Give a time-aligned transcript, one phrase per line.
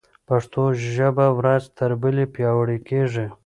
[0.27, 0.63] پښتو
[0.95, 3.25] ژبه ورځ تر بلې پیاوړې کېږي.